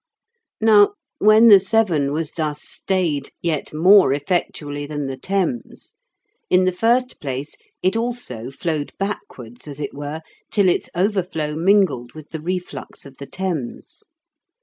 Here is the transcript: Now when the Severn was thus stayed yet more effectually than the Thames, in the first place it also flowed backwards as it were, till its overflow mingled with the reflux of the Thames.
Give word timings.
Now 0.59 0.93
when 1.19 1.49
the 1.49 1.59
Severn 1.59 2.11
was 2.11 2.31
thus 2.31 2.63
stayed 2.63 3.29
yet 3.39 3.71
more 3.71 4.13
effectually 4.13 4.87
than 4.87 5.05
the 5.05 5.15
Thames, 5.15 5.93
in 6.49 6.65
the 6.65 6.71
first 6.71 7.19
place 7.21 7.55
it 7.83 7.95
also 7.95 8.49
flowed 8.49 8.93
backwards 8.97 9.67
as 9.67 9.79
it 9.79 9.93
were, 9.93 10.21
till 10.49 10.67
its 10.69 10.89
overflow 10.95 11.55
mingled 11.55 12.13
with 12.13 12.31
the 12.31 12.41
reflux 12.41 13.05
of 13.05 13.17
the 13.17 13.27
Thames. 13.27 14.01